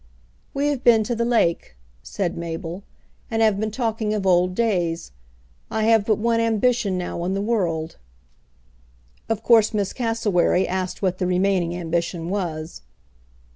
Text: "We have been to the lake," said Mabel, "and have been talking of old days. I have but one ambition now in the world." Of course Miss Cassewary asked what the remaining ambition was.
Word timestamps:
"We 0.55 0.69
have 0.69 0.83
been 0.83 1.03
to 1.03 1.15
the 1.15 1.25
lake," 1.25 1.75
said 2.01 2.35
Mabel, 2.35 2.81
"and 3.29 3.43
have 3.43 3.59
been 3.59 3.69
talking 3.69 4.15
of 4.15 4.25
old 4.25 4.55
days. 4.55 5.11
I 5.69 5.83
have 5.83 6.07
but 6.07 6.17
one 6.17 6.39
ambition 6.39 6.97
now 6.97 7.23
in 7.23 7.35
the 7.35 7.39
world." 7.39 7.97
Of 9.29 9.43
course 9.43 9.75
Miss 9.75 9.93
Cassewary 9.93 10.67
asked 10.67 11.03
what 11.03 11.19
the 11.19 11.27
remaining 11.27 11.77
ambition 11.77 12.29
was. 12.31 12.81